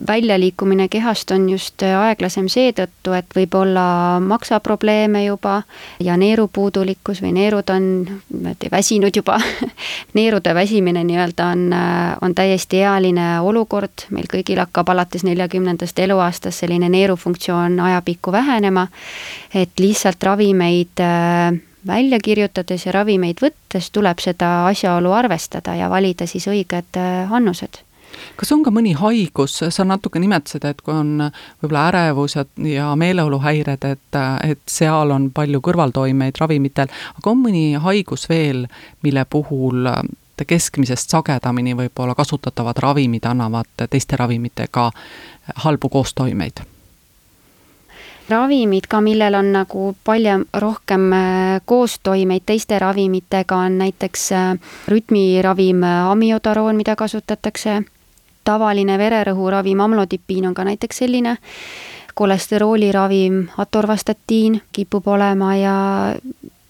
väljaliikumine 0.07 0.89
kehast 0.91 1.31
on 1.31 1.45
just 1.49 1.79
aeglasem 1.83 2.49
seetõttu, 2.51 3.13
et 3.15 3.31
võib 3.35 3.55
olla 3.55 4.19
maksaprobleeme 4.19 5.21
juba 5.23 5.61
ja 6.03 6.17
neerupuudulikkus 6.19 7.21
või 7.23 7.31
neerud 7.37 7.71
on 7.71 7.87
niimoodi 8.03 8.71
väsinud 8.71 9.15
juba. 9.15 9.39
Neerude 10.19 10.55
väsimine 10.55 11.05
nii-öelda 11.07 11.47
on, 11.55 11.63
on 12.21 12.35
täiesti 12.35 12.83
ealine 12.83 13.29
olukord, 13.39 14.09
meil 14.11 14.27
kõigil 14.27 14.59
hakkab 14.59 14.91
alates 14.91 15.23
neljakümnendast 15.23 16.03
eluaastast 16.03 16.65
selline 16.65 16.91
neerufunktsioon 16.91 17.79
ajapikku 17.79 18.35
vähenema, 18.35 18.89
et 19.55 19.79
lihtsalt 19.79 20.23
ravimeid 20.23 20.99
äh, 20.99 21.61
välja 21.87 22.19
kirjutades 22.23 22.85
ja 22.85 22.91
ravimeid 22.95 23.41
võttes 23.41 23.91
tuleb 23.91 24.19
seda 24.19 24.67
asjaolu 24.69 25.11
arvestada 25.11 25.75
ja 25.75 25.89
valida 25.89 26.27
siis 26.27 26.47
õiged 26.47 26.99
äh, 26.99 27.33
annused 27.33 27.81
kas 28.35 28.51
on 28.51 28.63
ka 28.63 28.71
mõni 28.73 28.93
haigus, 28.97 29.59
sa 29.69 29.85
natuke 29.87 30.19
nimetasid, 30.19 30.65
et 30.67 30.81
kui 30.83 30.93
on 30.93 31.13
võib-olla 31.61 31.87
ärevus 31.91 32.35
ja, 32.35 32.45
ja 32.67 32.89
meeleoluhäired, 32.99 33.85
et, 33.87 34.19
et 34.43 34.63
seal 34.69 35.13
on 35.15 35.29
palju 35.33 35.61
kõrvaltoimeid 35.63 36.41
ravimitel, 36.41 36.91
aga 37.17 37.31
on 37.31 37.39
mõni 37.45 37.63
haigus 37.79 38.27
veel, 38.29 38.65
mille 39.05 39.25
puhul 39.29 39.87
keskmisest 40.47 41.13
sagedamini 41.13 41.75
võib-olla 41.77 42.15
kasutatavad 42.17 42.79
ravimid 42.81 43.27
annavad 43.29 43.85
teiste 43.89 44.17
ravimitega 44.17 44.89
halbu 45.65 45.89
koostoimeid? 45.93 46.63
Ravimid 48.31 48.87
ka, 48.89 49.01
millel 49.03 49.35
on 49.37 49.51
nagu 49.53 49.91
palju 50.03 50.37
rohkem 50.63 51.07
äh, 51.13 51.61
koostoimeid 51.65 52.45
teiste 52.45 52.79
ravimitega, 52.79 53.55
on 53.55 53.77
näiteks 53.83 54.31
äh, 54.31 54.75
rütmiravim 54.87 55.83
amiodaroon, 55.83 56.79
mida 56.79 56.95
kasutatakse 56.95 57.81
tavaline 58.43 58.97
vererõhuravim 58.97 59.79
amlodipiin 59.79 60.47
on 60.49 60.53
ka 60.57 60.65
näiteks 60.65 61.03
selline, 61.03 61.37
kolesterooliravim 62.15 63.43
atorvastatiin 63.57 64.61
kipub 64.71 65.07
olema 65.07 65.55
ja 65.55 65.75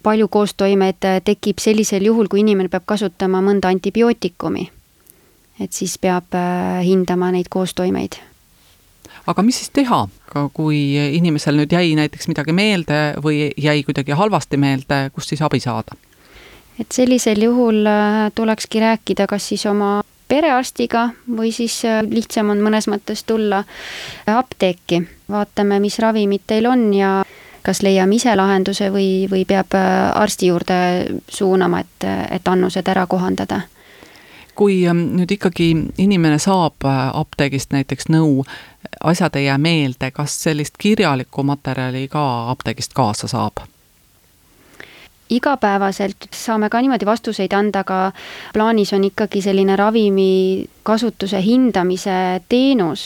palju 0.03 0.27
koostoimeid 0.27 1.07
tekib 1.23 1.61
sellisel 1.61 2.05
juhul, 2.05 2.27
kui 2.27 2.41
inimene 2.43 2.69
peab 2.69 2.85
kasutama 2.85 3.41
mõnda 3.41 3.71
antibiootikumi. 3.73 4.69
et 5.61 5.73
siis 5.73 5.97
peab 6.01 6.33
äh, 6.33 6.81
hindama 6.85 7.31
neid 7.31 7.45
koostoimeid. 7.49 8.17
Aga 9.27 9.43
mis 9.45 9.59
siis 9.61 9.69
teha, 9.73 10.05
kui 10.53 10.79
inimesel 11.17 11.59
nüüd 11.59 11.73
jäi 11.73 11.95
näiteks 11.99 12.29
midagi 12.31 12.55
meelde 12.55 13.01
või 13.23 13.51
jäi 13.57 13.83
kuidagi 13.83 14.17
halvasti 14.17 14.57
meelde, 14.57 15.09
kust 15.13 15.33
siis 15.33 15.41
abi 15.45 15.59
saada? 15.59 15.97
et 16.79 16.91
sellisel 16.91 17.41
juhul 17.43 17.85
äh, 17.85 18.31
tulekski 18.35 18.79
rääkida 18.79 19.27
kas 19.29 19.49
siis 19.51 19.65
oma 19.69 20.01
perearstiga 20.31 21.09
või 21.37 21.51
siis 21.53 21.81
äh, 21.85 22.01
lihtsam 22.07 22.49
on 22.53 22.63
mõnes 22.63 22.87
mõttes 22.89 23.23
tulla 23.27 23.63
apteeki. 24.25 25.03
vaatame, 25.29 25.79
mis 25.79 25.99
ravimid 25.99 26.47
teil 26.47 26.65
on 26.65 26.93
ja 26.93 27.11
kas 27.61 27.83
leiame 27.85 28.15
ise 28.15 28.33
lahenduse 28.35 28.89
või, 28.89 29.27
või 29.31 29.45
peab 29.45 29.75
äh, 29.77 30.11
arsti 30.15 30.47
juurde 30.47 30.79
suunama, 31.29 31.83
et, 31.85 32.07
et 32.31 32.47
annused 32.47 32.87
ära 32.87 33.05
kohandada 33.07 33.61
kui 34.55 34.81
ähm, 34.87 35.03
nüüd 35.17 35.31
ikkagi 35.37 35.71
inimene 35.97 36.39
saab 36.39 36.85
äh, 36.85 37.03
apteegist 37.17 37.73
näiteks 37.75 38.09
nõu, 38.11 38.45
asjad 39.03 39.35
ei 39.39 39.45
jää 39.45 39.57
meelde, 39.57 40.11
kas 40.11 40.35
sellist 40.43 40.77
kirjalikku 40.81 41.43
materjali 41.43 42.07
ka 42.11 42.25
apteegist 42.51 42.93
kaasa 42.97 43.31
saab? 43.31 43.63
igapäevaselt 45.31 46.27
saame 46.35 46.67
ka 46.69 46.81
niimoodi 46.83 47.07
vastuseid 47.07 47.53
anda, 47.55 47.85
aga 47.85 48.11
plaanis 48.53 48.91
on 48.93 49.05
ikkagi 49.07 49.39
selline 49.41 49.77
ravimi 49.79 50.67
kasutuse 50.83 51.39
hindamise 51.39 52.41
teenus, 52.51 53.05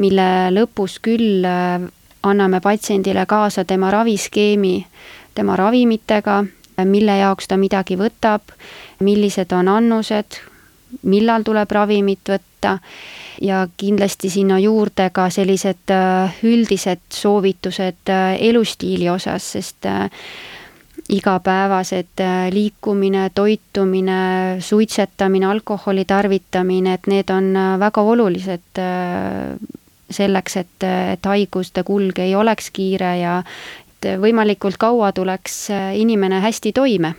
mille 0.00 0.48
lõpus 0.56 0.96
küll 1.04 1.44
äh, 1.44 1.84
anname 2.22 2.60
patsiendile 2.64 3.26
kaasa 3.26 3.64
tema 3.64 3.90
raviskeemi, 3.90 4.86
tema 5.34 5.56
ravimitega, 5.56 6.44
mille 6.84 7.18
jaoks 7.18 7.48
ta 7.48 7.56
midagi 7.56 7.98
võtab, 8.00 8.54
millised 9.04 9.52
on 9.52 9.68
annused, 9.68 10.40
millal 11.02 11.44
tuleb 11.46 11.70
ravimit 11.70 12.30
võtta. 12.32 12.78
Ja 13.40 13.62
kindlasti 13.78 14.30
sinna 14.30 14.58
juurde 14.58 15.10
ka 15.14 15.28
sellised 15.30 15.92
äh, 15.94 16.38
üldised 16.42 17.04
soovitused 17.14 18.10
äh, 18.10 18.32
elustiili 18.48 19.06
osas, 19.12 19.52
sest 19.54 19.86
igapäevased 21.08 22.18
äh, 22.24 22.48
liikumine, 22.50 23.28
toitumine, 23.34 24.18
suitsetamine, 24.58 25.46
alkoholi 25.46 26.04
tarvitamine, 26.04 26.96
et 26.98 27.06
need 27.06 27.30
on 27.30 27.52
väga 27.78 28.02
olulised 28.02 28.82
selleks, 30.10 30.56
et, 30.56 30.88
et 31.12 31.30
haiguste 31.30 31.86
kulg 31.86 32.18
ei 32.18 32.34
oleks 32.34 32.72
kiire 32.74 33.14
ja 33.20 33.38
et 33.86 34.10
võimalikult 34.18 34.82
kaua 34.82 35.12
tuleks 35.14 35.68
inimene 36.00 36.42
hästi 36.42 36.74
toime 36.74 37.14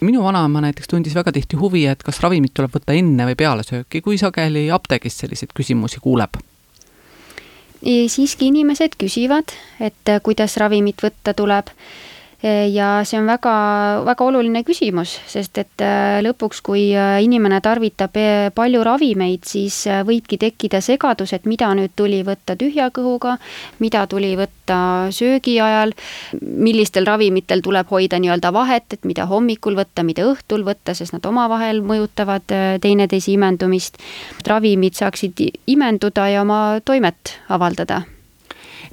minu 0.00 0.22
vanaema 0.24 0.62
näiteks 0.64 0.88
tundis 0.90 1.14
väga 1.14 1.32
tihti 1.32 1.56
huvi, 1.56 1.86
et 1.86 2.02
kas 2.02 2.20
ravimit 2.24 2.54
tuleb 2.54 2.74
võtta 2.74 2.96
enne 2.96 3.26
või 3.30 3.38
peale 3.38 3.66
sööki, 3.66 4.02
kui 4.04 4.18
sageli 4.18 4.68
apteegist 4.74 5.24
selliseid 5.24 5.54
küsimusi 5.56 6.00
kuuleb? 6.04 6.38
siiski 7.78 8.48
inimesed 8.50 8.96
küsivad, 8.98 9.52
et 9.78 10.10
kuidas 10.26 10.56
ravimit 10.58 10.98
võtta 11.04 11.34
tuleb 11.34 11.70
ja 12.42 12.88
see 13.02 13.18
on 13.18 13.26
väga, 13.26 13.52
väga 14.06 14.26
oluline 14.28 14.62
küsimus, 14.66 15.16
sest 15.26 15.58
et 15.58 15.82
äh, 15.82 16.18
lõpuks, 16.22 16.60
kui 16.62 16.84
äh, 16.94 17.18
inimene 17.24 17.58
tarvitab 17.64 18.14
palju 18.54 18.82
ravimeid, 18.86 19.42
siis 19.46 19.80
võibki 20.06 20.38
tekkida 20.38 20.80
segadus, 20.84 21.32
et 21.34 21.48
mida 21.50 21.70
nüüd 21.74 21.96
tuli 21.98 22.20
võtta 22.26 22.54
tühja 22.58 22.90
kõhuga, 22.94 23.36
mida 23.82 24.04
tuli 24.10 24.34
võtta 24.38 24.78
söögi 25.14 25.56
ajal, 25.62 25.94
millistel 26.40 27.08
ravimitel 27.08 27.62
tuleb 27.64 27.90
hoida 27.90 28.20
nii-öelda 28.22 28.52
vahet, 28.54 28.86
et 28.94 29.08
mida 29.08 29.26
hommikul 29.30 29.78
võtta, 29.78 30.06
mida 30.06 30.28
õhtul 30.30 30.66
võtta, 30.66 30.94
sest 30.94 31.16
nad 31.16 31.26
omavahel 31.26 31.82
mõjutavad 31.82 32.46
teineteise 32.82 33.32
imendumist. 33.34 33.98
ravimid 34.46 34.94
saaksid 34.94 35.42
imenduda 35.66 36.28
ja 36.30 36.46
oma 36.46 36.78
toimet 36.84 37.34
avaldada 37.48 38.04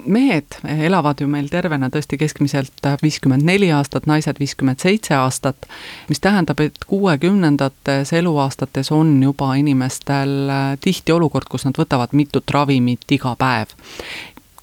mehed 0.06 0.58
elavad 0.64 1.20
ju 1.20 1.28
meil 1.30 1.48
tervena 1.50 1.88
tõesti 1.92 2.18
keskmiselt 2.20 2.86
viiskümmend 3.02 3.46
neli 3.46 3.70
aastat, 3.72 4.06
naised 4.06 4.38
viiskümmend 4.40 4.82
seitse 4.82 5.14
aastat, 5.14 5.68
mis 6.08 6.20
tähendab, 6.20 6.60
et 6.60 6.84
kuuekümnendates 6.86 8.12
eluaastates 8.12 8.92
on 8.92 9.18
juba 9.22 9.54
inimestel 9.54 10.50
tihti 10.80 11.12
olukord, 11.12 11.48
kus 11.50 11.66
nad 11.66 11.78
võtavad 11.78 12.12
mitut 12.12 12.50
ravimit 12.50 13.10
iga 13.10 13.36
päev. 13.38 13.76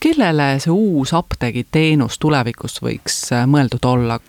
kellele 0.03 0.59
see 0.59 0.71
uus 0.71 1.13
apteegiteenus 1.13 2.19
tulevikus 2.19 2.81
võiks 2.83 3.29
mõeldud 3.47 3.85
olla? 3.85 4.19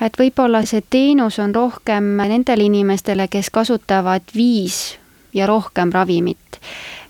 et 0.00 0.18
võib-olla 0.18 0.64
see 0.66 0.82
teenus 0.90 1.38
on 1.38 1.54
rohkem 1.54 2.16
nendele 2.16 2.64
inimestele, 2.64 3.28
kes 3.28 3.50
kasutavad 3.50 4.22
viis 4.34 4.98
ja 5.32 5.46
rohkem 5.46 5.92
ravimit 5.92 6.60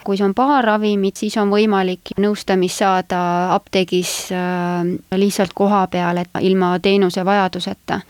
kui 0.04 0.16
see 0.18 0.26
on 0.26 0.35
paar 0.35 0.64
ravimit, 0.64 1.16
siis 1.16 1.37
on 1.40 1.50
võimalik 1.52 2.12
nõustamist 2.21 2.82
saada 2.82 3.21
apteegis 3.54 4.12
äh, 4.35 4.82
lihtsalt 5.18 5.54
koha 5.54 5.85
peal, 5.92 6.23
et 6.23 6.40
ilma 6.40 6.75
teenuse 6.82 7.25
vajaduseta. 7.25 8.00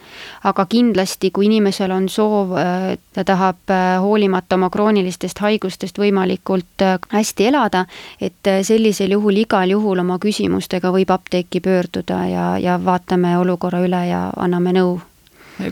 aga 0.44 0.66
kindlasti, 0.66 1.30
kui 1.30 1.46
inimesel 1.46 1.90
on 1.90 2.08
soov, 2.08 2.56
äh, 2.58 2.98
ta 3.12 3.24
tahab 3.24 3.70
äh, 3.70 4.00
hoolimata 4.00 4.56
oma 4.56 4.70
kroonilistest 4.70 5.38
haigustest 5.38 5.98
võimalikult 5.98 6.86
hästi 7.12 7.46
elada, 7.46 7.86
et 8.20 8.52
sellisel 8.62 9.16
juhul 9.18 9.44
igal 9.44 9.70
juhul 9.70 9.98
oma 9.98 10.18
küsimustega 10.18 10.92
võib 10.92 11.10
apteeki 11.10 11.60
pöörduda 11.60 12.26
ja, 12.26 12.50
ja 12.58 12.80
vaatame 12.84 13.36
olukorra 13.38 13.82
üle 13.84 14.06
ja 14.08 14.28
anname 14.36 14.76
nõu 14.76 15.00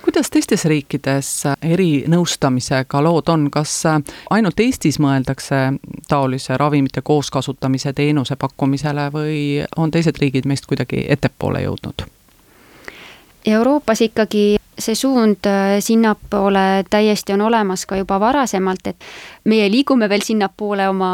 kuidas 0.02 0.30
teistes 0.30 0.64
riikides 0.64 1.30
erinõustamisega 1.62 3.02
lood 3.02 3.28
on, 3.32 3.49
kas 3.50 3.72
ainult 4.30 4.60
Eestis 4.60 5.00
mõeldakse 5.02 5.60
taolise 6.08 6.56
ravimite 6.60 7.02
kooskasutamise 7.02 7.92
teenuse 7.92 8.37
pakkumisele 8.37 9.08
või 9.14 9.42
on 9.76 9.90
teised 9.90 10.20
riigid 10.20 10.46
meist 10.46 10.66
kuidagi 10.70 11.04
ettepoole 11.08 11.64
jõudnud? 11.64 12.06
Euroopas 13.46 14.02
ikkagi 14.04 14.60
see 14.80 14.94
suund 14.94 15.46
äh, 15.46 15.78
sinnapoole 15.80 16.84
täiesti 16.90 17.32
on 17.32 17.40
olemas 17.40 17.87
ka 17.87 17.96
juba 17.96 18.20
varasemalt, 18.20 18.87
et 18.87 19.04
meie 19.44 19.68
liigume 19.70 20.08
veel 20.08 20.25
sinnapoole 20.25 20.88
oma 20.88 21.12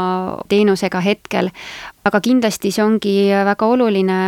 teenusega 0.49 1.00
hetkel, 1.00 1.50
aga 2.06 2.20
kindlasti 2.22 2.70
see 2.70 2.84
ongi 2.84 3.14
väga 3.48 3.66
oluline 3.66 4.18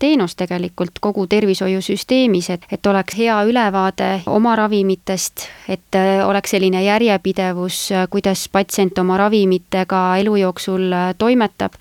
teenus 0.00 0.36
tegelikult 0.40 1.00
kogu 1.04 1.26
tervishoiusüsteemis, 1.28 2.50
et, 2.54 2.66
et 2.72 2.86
oleks 2.86 3.18
hea 3.18 3.36
ülevaade 3.44 4.10
oma 4.32 4.56
ravimitest, 4.56 5.46
et 5.68 5.98
äh, 6.00 6.24
oleks 6.26 6.56
selline 6.56 6.82
järjepidevus, 6.84 7.80
äh, 7.92 8.08
kuidas 8.10 8.48
patsient 8.52 8.98
oma 8.98 9.20
ravimitega 9.20 10.02
elu 10.22 10.36
jooksul 10.46 10.92
toimetab 11.18 11.76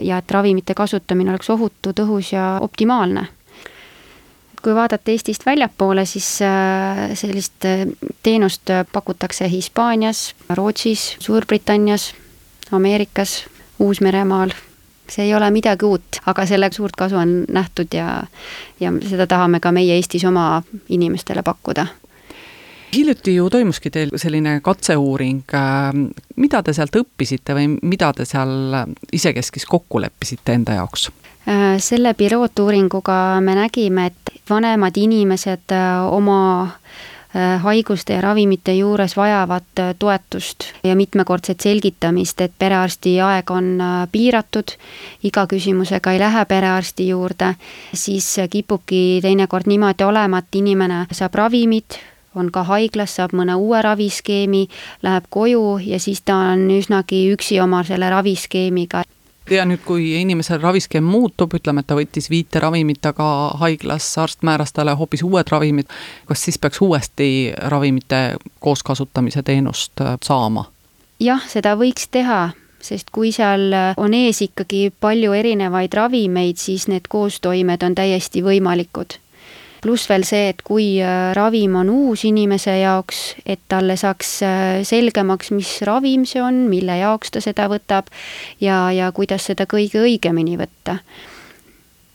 ja 0.00 0.18
et 0.18 0.36
ravimite 0.38 0.74
kasutamine 0.74 1.34
oleks 1.34 1.50
ohutu, 1.50 1.92
tõhus 1.92 2.34
ja 2.34 2.58
optimaalne 2.64 3.28
kui 4.64 4.74
vaadata 4.74 5.12
Eestist 5.12 5.44
väljapoole, 5.46 6.06
siis 6.08 6.26
äh, 6.42 7.10
sellist 7.18 7.66
äh, 7.68 7.84
teenust 8.24 8.70
äh, 8.72 8.86
pakutakse 8.92 9.48
Hispaanias, 9.50 10.34
Rootsis, 10.56 11.16
Suurbritannias, 11.20 12.14
Ameerikas, 12.72 13.44
Uus-Meremaal. 13.78 14.54
See 15.10 15.26
ei 15.26 15.34
ole 15.34 15.50
midagi 15.50 15.84
uut, 15.84 16.20
aga 16.26 16.46
selle 16.46 16.70
suurt 16.72 16.96
kasu 16.96 17.16
on 17.20 17.44
nähtud 17.52 17.94
ja, 17.94 18.22
ja 18.80 18.92
seda 19.08 19.26
tahame 19.26 19.60
ka 19.60 19.72
meie 19.72 19.96
Eestis 19.96 20.24
oma 20.24 20.62
inimestele 20.88 21.42
pakkuda 21.42 21.86
hiljuti 22.94 23.34
ju 23.34 23.48
toimuski 23.50 23.90
teil 23.90 24.12
selline 24.16 24.60
katseuuring, 24.62 25.42
mida 26.36 26.62
te 26.62 26.72
sealt 26.76 26.94
õppisite 26.94 27.56
või 27.56 27.72
mida 27.82 28.12
te 28.14 28.26
seal 28.28 28.76
isekeskis 29.12 29.66
kokku 29.66 29.98
leppisite 30.04 30.54
enda 30.54 30.76
jaoks? 30.78 31.08
Äh, 31.48 31.74
selle 31.82 32.14
pilootuuringuga 32.14 33.40
me 33.44 33.56
nägime, 33.58 34.06
et 34.06 34.38
vanemad 34.50 34.96
inimesed 34.96 35.74
äh, 35.74 36.06
oma 36.06 36.38
äh, 36.62 36.78
haiguste 37.62 38.14
ja 38.14 38.20
ravimite 38.20 38.74
juures 38.76 39.16
vajavad 39.16 39.82
toetust 39.98 40.64
ja 40.84 40.94
mitmekordset 40.96 41.60
selgitamist, 41.60 42.40
et 42.40 42.52
perearsti 42.58 43.16
aeg 43.20 43.50
on 43.50 43.78
piiratud, 44.12 44.76
iga 45.24 45.46
küsimusega 45.50 46.14
ei 46.14 46.22
lähe 46.22 46.44
perearsti 46.44 47.08
juurde, 47.08 47.54
siis 47.94 48.28
kipubki 48.50 49.20
teinekord 49.22 49.66
niimoodi 49.66 50.06
olema, 50.06 50.38
et 50.38 50.60
inimene 50.62 51.06
saab 51.10 51.34
ravimid, 51.34 51.98
on 52.34 52.50
ka 52.54 52.64
haiglas, 52.66 53.16
saab 53.18 53.34
mõne 53.36 53.56
uue 53.58 53.82
raviskeemi, 53.82 54.66
läheb 55.02 55.26
koju 55.30 55.78
ja 55.86 55.98
siis 56.02 56.22
ta 56.26 56.36
on 56.52 56.68
üsnagi 56.74 57.26
üksi 57.34 57.60
oma 57.62 57.84
selle 57.86 58.10
raviskeemiga 58.10 59.04
ja 59.50 59.64
nüüd, 59.68 59.82
kui 59.84 60.14
inimesel 60.20 60.60
raviskeem 60.62 61.04
muutub, 61.04 61.54
ütleme, 61.58 61.84
et 61.84 61.88
ta 61.90 61.96
võttis 61.98 62.30
viite 62.32 62.62
ravimit, 62.62 63.04
aga 63.06 63.28
haiglas 63.60 64.06
arst 64.18 64.44
määras 64.46 64.72
talle 64.72 64.94
hoopis 64.98 65.24
uued 65.26 65.50
ravimid, 65.52 65.90
kas 66.28 66.44
siis 66.46 66.58
peaks 66.58 66.80
uuesti 66.84 67.28
ravimite 67.72 68.36
kooskasutamise 68.60 69.42
teenust 69.42 70.00
äh, 70.00 70.16
saama? 70.22 70.68
jah, 71.20 71.42
seda 71.48 71.76
võiks 71.80 72.08
teha, 72.10 72.50
sest 72.82 73.10
kui 73.14 73.32
seal 73.32 73.72
on 73.96 74.14
ees 74.14 74.42
ikkagi 74.44 74.88
palju 75.00 75.32
erinevaid 75.32 75.94
ravimeid, 75.94 76.58
siis 76.60 76.88
need 76.90 77.08
koostoimed 77.08 77.86
on 77.86 77.94
täiesti 77.94 78.42
võimalikud 78.44 79.18
pluss 79.84 80.08
veel 80.08 80.24
see, 80.26 80.48
et 80.54 80.64
kui 80.64 80.96
äh, 81.02 81.32
ravim 81.36 81.76
on 81.82 81.92
uus 81.92 82.24
inimese 82.28 82.78
jaoks, 82.80 83.20
et 83.44 83.60
talle 83.68 83.98
saaks 84.00 84.32
äh, 84.46 84.80
selgemaks, 84.86 85.52
mis 85.54 85.76
ravim 85.86 86.24
see 86.28 86.42
on, 86.42 86.64
mille 86.72 86.96
jaoks 87.02 87.34
ta 87.34 87.44
seda 87.44 87.68
võtab 87.72 88.08
ja, 88.64 88.88
ja 88.94 89.12
kuidas 89.12 89.50
seda 89.50 89.68
kõige 89.70 90.02
õigemini 90.06 90.58
võtta. 90.60 90.98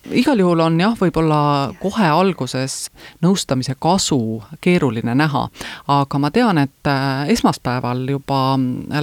Igal 0.10 0.40
juhul 0.42 0.64
on 0.64 0.80
jah, 0.80 0.96
võib-olla 0.98 1.40
kohe 1.82 2.08
alguses 2.10 2.88
nõustamise 3.22 3.76
kasu 3.78 4.40
keeruline 4.64 5.14
näha, 5.14 5.44
aga 5.92 6.22
ma 6.22 6.32
tean, 6.34 6.58
et 6.58 6.90
äh, 6.90 7.30
esmaspäeval 7.36 8.08
juba 8.10 8.42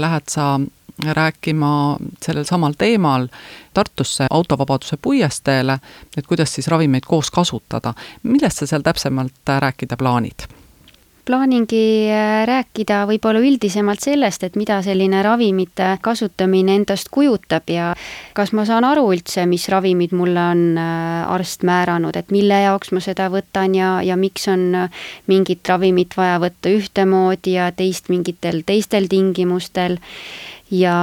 lähed 0.03 0.33
sa 0.33 0.57
rääkima 1.05 1.97
sellel 2.23 2.45
samal 2.45 2.73
teemal 2.79 3.29
Tartusse 3.75 4.27
autovabaduse 4.31 4.97
puiesteele, 4.97 5.79
et 6.17 6.27
kuidas 6.27 6.55
siis 6.55 6.69
ravimeid 6.69 7.05
koos 7.07 7.31
kasutada. 7.31 7.95
millest 8.23 8.59
sa 8.59 8.67
seal 8.67 8.83
täpsemalt 8.83 9.57
rääkida 9.61 9.97
plaanid? 9.97 10.49
plaaningi 11.27 12.07
äh, 12.11 12.45
rääkida 12.47 13.01
võib-olla 13.11 13.41
üldisemalt 13.43 14.05
sellest, 14.05 14.45
et 14.47 14.57
mida 14.59 14.79
selline 14.85 15.23
ravimite 15.27 15.97
kasutamine 16.05 16.77
endast 16.79 17.11
kujutab 17.15 17.67
ja 17.73 17.91
kas 18.37 18.53
ma 18.55 18.67
saan 18.69 18.87
aru 18.87 19.09
üldse, 19.15 19.47
mis 19.51 19.67
ravimid 19.73 20.15
mulle 20.17 20.45
on 20.53 20.63
äh, 20.79 21.33
arst 21.35 21.67
määranud, 21.67 22.17
et 22.17 22.31
mille 22.35 22.61
jaoks 22.63 22.95
ma 22.95 23.03
seda 23.03 23.27
võtan 23.33 23.75
ja, 23.75 23.97
ja 24.07 24.19
miks 24.21 24.47
on 24.53 24.69
äh, 24.85 25.07
mingit 25.27 25.67
ravimit 25.69 26.15
vaja 26.17 26.39
võtta 26.43 26.73
ühtemoodi 26.73 27.57
ja 27.59 27.73
teist 27.75 28.13
mingitel 28.13 28.63
teistel 28.67 29.11
tingimustel 29.11 29.99
ja, 30.71 30.97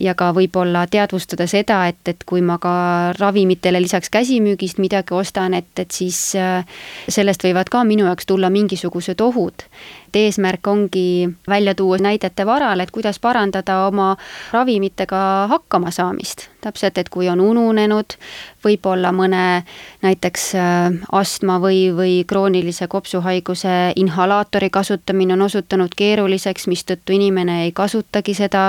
ja 0.00 0.14
ka 0.18 0.30
võib-olla 0.36 0.86
teadvustada 0.90 1.48
seda, 1.50 1.80
et, 1.90 2.00
et 2.08 2.24
kui 2.28 2.42
ma 2.44 2.58
ka 2.62 2.72
ravimitele 3.18 3.80
lisaks 3.82 4.12
käsimüügist 4.14 4.78
midagi 4.82 5.14
ostan, 5.16 5.54
et, 5.58 5.70
et 5.78 5.90
siis 5.94 6.20
äh, 6.38 6.66
sellest 7.08 7.44
võivad 7.46 7.70
ka 7.72 7.84
minu 7.88 8.06
jaoks 8.08 8.28
tulla 8.28 8.50
mingisugused 8.50 9.20
ohud 9.24 9.66
et 10.08 10.16
eesmärk 10.16 10.66
ongi 10.66 11.28
välja 11.48 11.74
tuua 11.74 11.98
näidete 12.00 12.46
varal, 12.46 12.80
et 12.80 12.90
kuidas 12.90 13.18
parandada 13.20 13.86
oma 13.86 14.16
ravimitega 14.52 15.46
hakkamasaamist. 15.48 16.48
täpselt, 16.60 16.98
et 16.98 17.08
kui 17.08 17.28
on 17.30 17.40
ununenud, 17.40 18.16
võib-olla 18.64 19.12
mõne 19.14 19.62
näiteks 20.02 20.46
äh, 20.58 20.96
astma 21.12 21.60
või, 21.62 21.92
või 21.94 22.24
kroonilise 22.26 22.88
kopsuhaiguse 22.90 23.92
inhalaatori 23.96 24.70
kasutamine 24.70 25.36
on 25.36 25.46
osutunud 25.46 25.94
keeruliseks, 25.96 26.66
mistõttu 26.66 27.14
inimene 27.14 27.60
ei 27.68 27.72
kasutagi 27.72 28.34
seda 28.34 28.64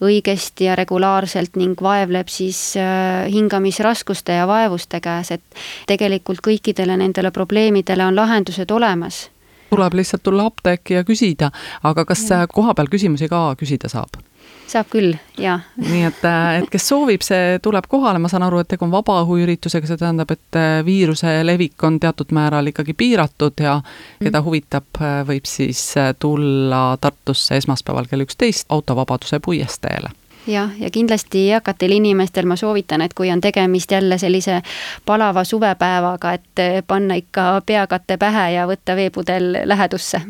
õigesti 0.00 0.70
ja 0.70 0.78
regulaarselt 0.80 1.60
ning 1.60 1.76
vaevleb 1.82 2.32
siis 2.32 2.78
äh, 2.80 3.28
hingamisraskuste 3.28 4.40
ja 4.40 4.48
vaevuste 4.48 5.02
käes, 5.04 5.34
et 5.36 5.62
tegelikult 5.86 6.40
kõikidele 6.40 6.96
nendele 6.96 7.30
probleemidele 7.30 8.08
on 8.08 8.16
lahendused 8.16 8.70
olemas 8.70 9.26
tuleb 9.70 9.98
lihtsalt 10.00 10.22
tulla 10.22 10.46
apteeki 10.50 11.00
ja 11.00 11.04
küsida, 11.04 11.50
aga 11.82 12.04
kas 12.04 12.28
kohapeal 12.52 12.90
küsimusi 12.92 13.28
ka 13.28 13.50
küsida 13.58 13.90
saab? 13.92 14.20
saab 14.66 14.88
küll, 14.92 15.14
jaa. 15.38 15.58
nii 15.76 16.02
et, 16.08 16.24
äh, 16.26 16.48
et 16.60 16.68
kes 16.72 16.88
soovib, 16.88 17.22
see 17.24 17.58
tuleb 17.62 17.86
kohale, 17.90 18.20
ma 18.22 18.30
saan 18.32 18.46
aru, 18.46 18.62
et 18.62 18.70
tegu 18.70 18.86
on 18.86 18.94
vabaõhuüritusega, 18.94 19.88
see 19.88 20.00
tähendab, 20.00 20.32
et 20.34 20.58
äh, 20.58 20.78
viiruse 20.86 21.36
levik 21.46 21.84
on 21.86 22.00
teatud 22.02 22.32
määral 22.34 22.72
ikkagi 22.72 22.96
piiratud 22.98 23.60
ja 23.60 23.78
keda 24.22 24.40
mm. 24.40 24.44
huvitab, 24.48 24.88
äh, 25.00 25.20
võib 25.28 25.48
siis 25.48 25.84
tulla 26.18 26.84
Tartusse 27.00 27.60
esmaspäeval 27.60 28.10
kell 28.10 28.26
üksteist 28.26 28.70
autovabaduse 28.74 29.40
puiesteele 29.44 30.12
jah, 30.46 30.70
ja 30.78 30.90
kindlasti 30.90 31.50
eakatel 31.50 31.90
inimestel 31.90 32.46
ma 32.46 32.56
soovitan, 32.56 33.00
et 33.00 33.14
kui 33.14 33.30
on 33.32 33.40
tegemist 33.40 33.90
jälle 33.90 34.18
sellise 34.18 34.62
palava 35.06 35.44
suvepäevaga, 35.44 36.32
et 36.32 36.84
panna 36.86 37.14
ikka 37.14 37.62
peakatte 37.66 38.16
pähe 38.16 38.50
ja 38.52 38.66
võtta 38.68 38.96
veepudel 38.96 39.58
lähedusse. 39.64 40.20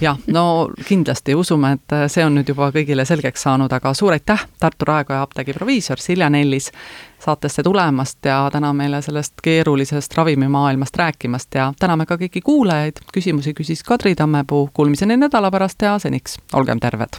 jah, 0.00 0.18
no 0.26 0.68
kindlasti 0.88 1.34
usume, 1.34 1.72
et 1.72 1.96
see 2.10 2.24
on 2.24 2.34
nüüd 2.38 2.48
juba 2.48 2.70
kõigile 2.74 3.04
selgeks 3.04 3.42
saanud, 3.42 3.72
aga 3.72 3.94
suur 3.94 4.12
aitäh, 4.12 4.46
Tartu 4.60 4.84
Raekoja 4.88 5.22
apteegi 5.22 5.52
proviisor 5.52 6.00
Silja 6.00 6.30
Nellis, 6.30 6.72
saatesse 7.18 7.62
tulemast 7.62 8.24
ja 8.24 8.48
täna 8.52 8.72
meile 8.72 9.02
sellest 9.02 9.40
keerulisest 9.42 10.14
ravimimaailmast 10.14 10.96
rääkimast 10.96 11.54
ja 11.54 11.72
täname 11.78 12.06
ka 12.06 12.16
kõiki 12.16 12.42
kuulajaid, 12.44 13.02
küsimusi 13.12 13.54
küsis 13.54 13.82
Kadri 13.82 14.14
Tammepuu, 14.14 14.70
kuulmiseni 14.72 15.16
nädala 15.16 15.50
pärast 15.50 15.82
ja 15.82 15.98
seniks 15.98 16.38
olgem 16.52 16.80
terved! 16.80 17.18